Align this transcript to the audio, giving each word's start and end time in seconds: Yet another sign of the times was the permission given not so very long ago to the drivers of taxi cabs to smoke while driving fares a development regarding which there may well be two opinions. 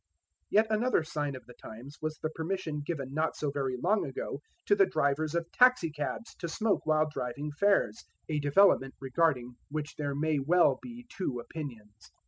Yet 0.49 0.65
another 0.71 1.03
sign 1.03 1.35
of 1.35 1.45
the 1.45 1.53
times 1.53 1.99
was 2.01 2.17
the 2.17 2.31
permission 2.31 2.81
given 2.83 3.13
not 3.13 3.35
so 3.35 3.51
very 3.51 3.77
long 3.77 4.03
ago 4.03 4.41
to 4.65 4.75
the 4.75 4.87
drivers 4.87 5.35
of 5.35 5.51
taxi 5.51 5.91
cabs 5.91 6.33
to 6.37 6.47
smoke 6.49 6.87
while 6.87 7.07
driving 7.07 7.51
fares 7.51 8.03
a 8.27 8.39
development 8.39 8.95
regarding 8.99 9.57
which 9.69 9.95
there 9.97 10.15
may 10.15 10.39
well 10.39 10.79
be 10.81 11.05
two 11.07 11.39
opinions. 11.39 12.09